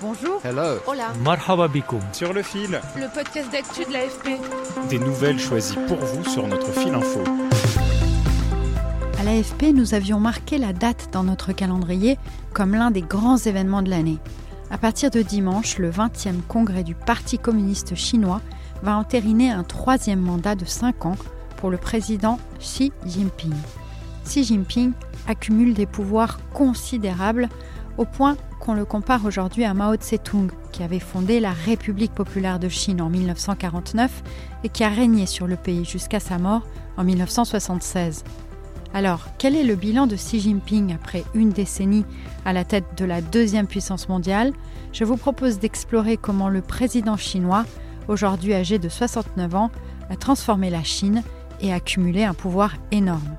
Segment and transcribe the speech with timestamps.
[0.00, 0.40] Bonjour.
[0.44, 0.78] Hello.
[0.86, 1.12] Hola.
[1.24, 2.00] Marhaba bikoum.
[2.12, 4.38] Sur le fil, Le podcast d'actu de l'AFP.
[4.88, 7.20] des nouvelles choisies pour vous sur notre fil info.
[9.18, 12.18] À l'AFP, nous avions marqué la date dans notre calendrier
[12.52, 14.18] comme l'un des grands événements de l'année.
[14.70, 18.40] À partir de dimanche, le 20e congrès du Parti communiste chinois
[18.82, 21.16] va entériner un troisième mandat de 5 ans
[21.56, 23.54] pour le président Xi Jinping.
[24.24, 24.92] Xi Jinping
[25.26, 27.48] accumule des pouvoirs considérables
[27.98, 32.58] au point qu'on le compare aujourd'hui à Mao Tse-tung, qui avait fondé la République populaire
[32.58, 34.22] de Chine en 1949
[34.64, 36.62] et qui a régné sur le pays jusqu'à sa mort
[36.96, 38.24] en 1976.
[38.94, 42.06] Alors, quel est le bilan de Xi Jinping après une décennie
[42.44, 44.52] à la tête de la deuxième puissance mondiale?
[44.92, 47.66] Je vous propose d'explorer comment le président chinois,
[48.08, 49.70] aujourd'hui âgé de 69 ans,
[50.08, 51.22] a transformé la Chine
[51.60, 53.36] et accumulé un pouvoir énorme.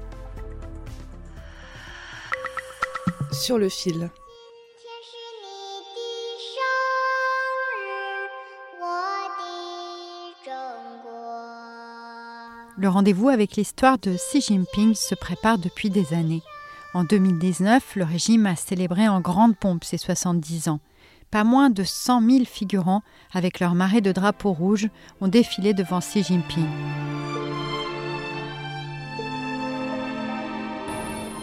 [3.31, 4.09] Sur le fil.
[12.81, 16.41] Le rendez-vous avec l'histoire de Xi Jinping se prépare depuis des années.
[16.93, 20.79] En 2019, le régime a célébré en grande pompe ses 70 ans.
[21.29, 24.87] Pas moins de 100 000 figurants, avec leur marée de drapeaux rouges,
[25.19, 26.69] ont défilé devant Xi Jinping.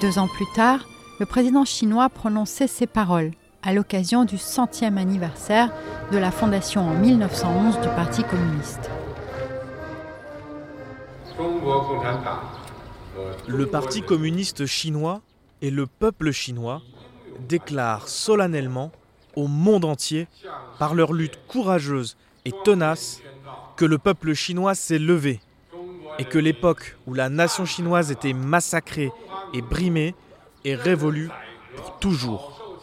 [0.01, 0.89] Deux ans plus tard,
[1.21, 5.71] le président chinois prononçait ces paroles à l'occasion du centième anniversaire
[6.13, 8.89] de la fondation en 1911 du Parti communiste.
[13.47, 15.21] Le Parti communiste chinois
[15.63, 16.83] et le peuple chinois
[17.49, 18.93] déclarent solennellement
[19.37, 20.29] au monde entier,
[20.79, 23.21] par leur lutte courageuse et tenace,
[23.77, 25.41] que le peuple chinois s'est levé
[26.19, 29.13] et que l'époque où la nation chinoise était massacrée
[29.53, 30.15] et brimée
[30.65, 31.31] est révolue
[31.77, 32.81] pour toujours.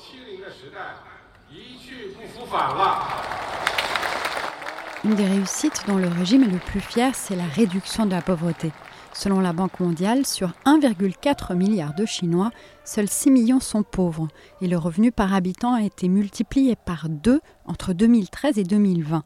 [5.04, 8.22] Une des réussites dont le régime est le plus fier, c'est la réduction de la
[8.22, 8.72] pauvreté.
[9.16, 12.52] Selon la Banque mondiale, sur 1,4 milliard de Chinois,
[12.84, 14.28] seuls 6 millions sont pauvres
[14.60, 19.24] et le revenu par habitant a été multiplié par deux entre 2013 et 2020.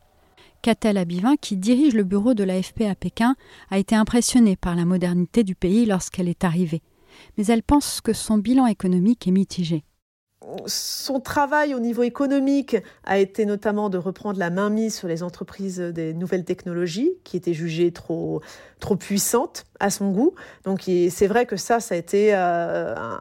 [0.62, 3.36] Catel Abivin, qui dirige le bureau de l'AFP à Pékin,
[3.72, 6.82] a été impressionnée par la modernité du pays lorsqu'elle est arrivée.
[7.38, 9.84] Mais elle pense que son bilan économique est mitigé.
[10.68, 15.80] Son travail au niveau économique a été notamment de reprendre la mainmise sur les entreprises
[15.80, 18.42] des nouvelles technologies qui étaient jugées trop,
[18.80, 20.36] trop puissantes à son goût.
[20.64, 23.20] Donc c'est vrai que ça, ça a été euh, un,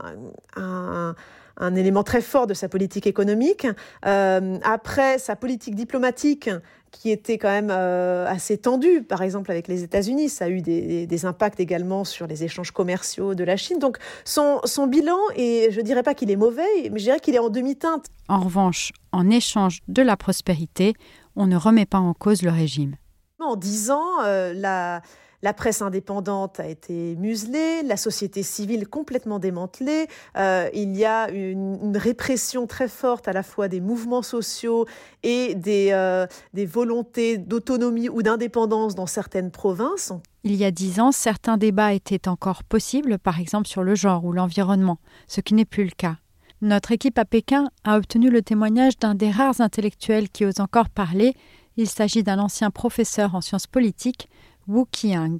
[0.56, 1.14] un,
[1.56, 3.66] un, élément très fort de sa politique économique.
[4.06, 6.50] Euh, après, sa politique diplomatique
[6.90, 10.28] qui était quand même euh, assez tendue, par exemple avec les États-Unis.
[10.28, 13.78] Ça a eu des, des, impacts également sur les échanges commerciaux de la Chine.
[13.78, 17.20] Donc son, son bilan, et je ne dirais pas qu'il est mauvais, mais je dirais
[17.20, 18.06] qu'il est en demi-teinte.
[18.28, 20.94] En revanche, en échange de la prospérité,
[21.34, 22.96] on ne remet pas en cause le régime.
[23.38, 25.02] En dix ans, euh, la,
[25.42, 30.06] la presse indépendante a été muselée, la société civile complètement démantelée.
[30.36, 34.86] Euh, il y a une, répression très forte à la fois des mouvements sociaux
[35.22, 40.12] et euh, des volontés d'autonomie ou d'indépendance dans certaines provinces.
[40.44, 44.24] Il y a dix ans, certains débats étaient encore possibles, par exemple sur le genre
[44.24, 46.16] ou l'environnement, ce qui n'est plus le cas.
[46.62, 50.88] Notre équipe à Pékin a obtenu le témoignage d'un des rares intellectuels qui ose encore
[50.88, 51.34] parler.
[51.76, 54.28] Il s'agit d'un ancien professeur en sciences politiques,
[54.68, 55.38] Wu Qiang.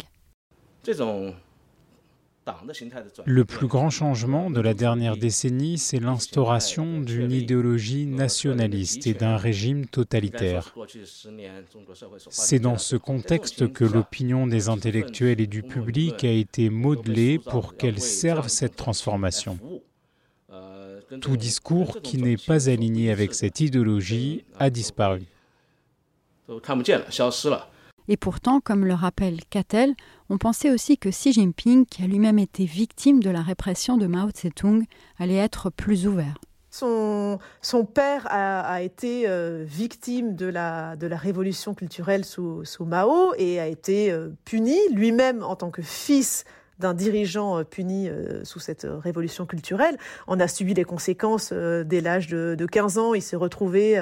[3.24, 9.36] Le plus grand changement de la dernière décennie, c'est l'instauration d'une idéologie nationaliste et d'un
[9.36, 10.72] régime totalitaire.
[12.30, 17.76] C'est dans ce contexte que l'opinion des intellectuels et du public a été modelée pour
[17.76, 19.58] qu'elle serve cette transformation.
[21.20, 25.22] Tout discours qui n'est pas aligné avec cette idéologie a disparu.
[28.08, 29.94] Et pourtant, comme le rappelle Catel,
[30.28, 34.06] on pensait aussi que Xi Jinping, qui a lui-même été victime de la répression de
[34.06, 34.84] Mao Tse-tung,
[35.18, 36.38] allait être plus ouvert.
[36.70, 37.38] Son,
[37.94, 44.10] père a, été euh, victime de la, révolution culturelle sous, sous Mao et a été
[44.10, 46.44] euh, puni lui-même en tant que fils
[46.78, 48.08] d'un dirigeant puni
[48.44, 49.96] sous cette révolution culturelle,
[50.26, 53.14] en a subi les conséquences dès l'âge de, 15 ans.
[53.14, 53.96] Il s'est retrouvé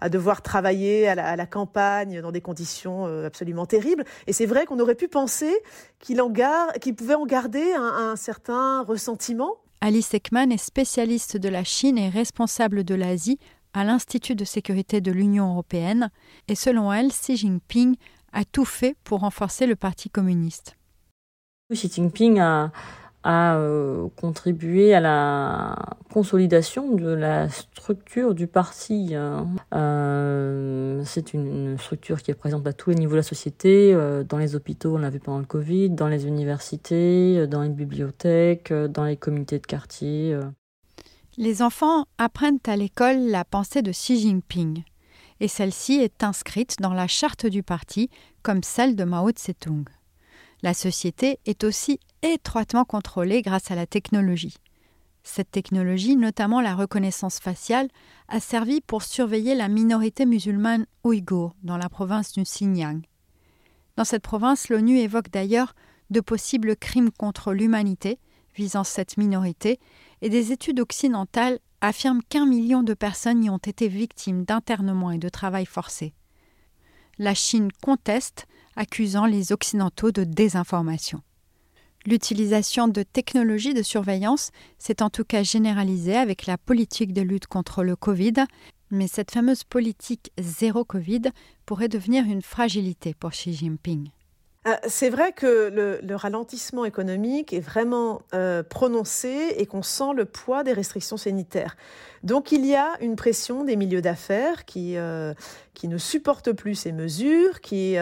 [0.00, 4.04] à devoir travailler à la, campagne dans des conditions absolument terribles.
[4.26, 5.52] Et c'est vrai qu'on aurait pu penser
[6.00, 6.18] qu'il
[6.96, 9.56] pouvait en garder un, un certain ressentiment.
[9.80, 13.38] Alice Ekman est spécialiste de la Chine et responsable de l'Asie
[13.72, 16.10] à l'Institut de sécurité de l'Union européenne,
[16.48, 17.96] et selon elle, Xi Jinping
[18.32, 20.77] a tout fait pour renforcer le Parti communiste.
[21.74, 22.70] Xi Jinping a,
[23.26, 25.76] euh, contribué à la
[26.10, 29.14] consolidation de la structure du parti.
[29.14, 29.46] Hein.
[29.74, 34.24] Euh, c'est une, structure qui est présente à tous les niveaux de la société, euh,
[34.24, 38.72] dans les hôpitaux, on l'a vu pendant le Covid, dans les universités, dans les bibliothèques,
[38.72, 40.38] dans les comités de quartier.
[41.36, 44.84] Les enfants apprennent à l'école la pensée de Xi Jinping,
[45.40, 48.08] et celle-ci est inscrite dans la charte du parti
[48.42, 49.84] comme celle de Mao Tse-tung.
[50.62, 54.56] La société est aussi étroitement contrôlée grâce à la technologie.
[55.22, 57.88] Cette technologie, notamment la reconnaissance faciale,
[58.28, 63.02] a servi pour surveiller la minorité musulmane ouïghour dans la province du Xinjiang.
[63.96, 65.74] Dans cette province, l'ONU évoque d'ailleurs
[66.10, 68.18] de possibles crimes contre l'humanité
[68.56, 69.78] visant cette minorité
[70.22, 75.18] et des études occidentales affirment qu'un million de personnes y ont été victimes d'internement et
[75.18, 76.12] de travail forcé.
[77.18, 78.46] La Chine conteste,
[78.78, 81.20] accusant les Occidentaux de désinformation.
[82.06, 87.48] L'utilisation de technologies de surveillance s'est en tout cas généralisée avec la politique de lutte
[87.48, 88.44] contre le Covid,
[88.90, 91.22] mais cette fameuse politique zéro Covid
[91.66, 94.10] pourrait devenir une fragilité pour Xi Jinping.
[94.66, 95.70] Euh, c'est vrai que
[96.02, 101.76] le, ralentissement économique est vraiment euh, prononcé et qu'on sent le poids des restrictions sanitaires.
[102.24, 105.32] Donc il y a une pression des milieux d'affaires qui, euh,
[105.78, 107.96] qui ne supportent plus ces mesures, qui,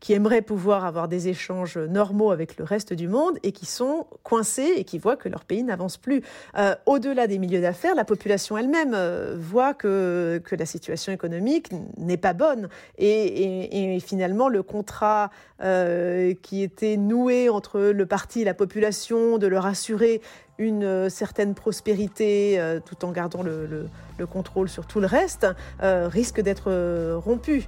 [0.00, 4.06] qui aimeraient pouvoir avoir des échanges normaux avec le reste du monde et qui sont
[4.22, 6.22] coincés et qui voient que leur pays n'avance plus.
[6.84, 8.94] Au-delà des milieux d'affaires, la population elle-même
[9.34, 12.68] voit que, que la situation économique n'est pas bonne
[12.98, 15.30] et, et, finalement le contrat
[15.62, 20.20] euh, qui était noué entre le parti et la population, de leur assurer
[20.58, 23.88] une euh, certaine prospérité euh, tout en gardant le,
[24.30, 25.46] contrôle sur tout le reste,
[25.80, 26.70] risque d'être
[27.16, 27.66] rompu.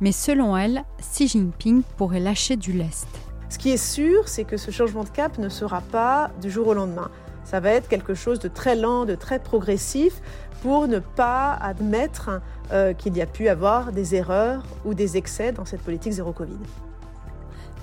[0.00, 3.06] Mais selon elle, Xi Jinping pourrait lâcher du lest.
[3.50, 6.68] Ce qui est sûr, c'est que ce changement de cap ne sera pas du jour
[6.68, 7.10] au lendemain.
[7.44, 10.22] Ça va être quelque chose de très lent, de très progressif,
[10.62, 12.40] pour ne pas admettre
[12.96, 16.56] qu'il y a pu avoir des erreurs ou des excès dans cette politique zéro Covid.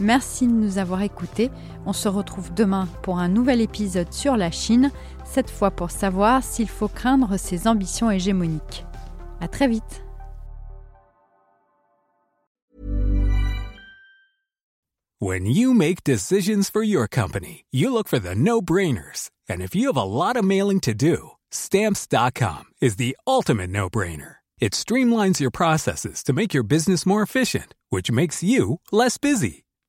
[0.01, 1.51] Merci de nous avoir écoutés.
[1.85, 4.91] On se retrouve demain pour un nouvel épisode sur la Chine,
[5.23, 8.83] cette fois pour savoir s'il faut craindre ses ambitions hégémoniques.
[9.41, 10.01] À très vite.
[15.19, 19.29] When you make decisions for your company, you look for the no-brainers.
[19.47, 24.37] And if you have a lot of mailing to do, stamps.com is the ultimate no-brainer.
[24.59, 29.65] It streamlines your processes to make your business more efficient, which makes you less busy.